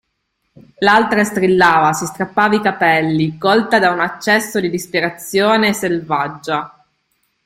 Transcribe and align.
L'altra 0.79 1.23
strillava, 1.23 1.93
si 1.93 2.07
strappava 2.07 2.55
i 2.55 2.59
capelli, 2.59 3.37
colta 3.37 3.77
da 3.77 3.91
un 3.91 3.99
accesso 3.99 4.59
di 4.59 4.71
disperazione 4.71 5.73
selvaggia. 5.73 6.83